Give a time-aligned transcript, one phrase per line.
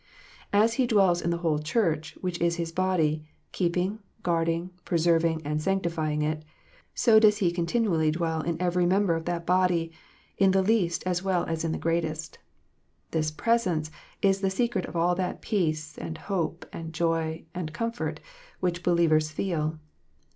[0.51, 5.43] As He dwells in the whole Church, which is His body, keep ing, guarding, preserving,
[5.45, 6.43] and sanctifying it,
[6.95, 9.91] so does He con tinually dwell in every member of that body,
[10.39, 12.39] in the least as well as in the greatest.
[13.11, 13.91] This" presence"
[14.23, 18.19] is the secret of all that peace, and hope, and joy, and comfort,
[18.59, 19.77] which believers feel.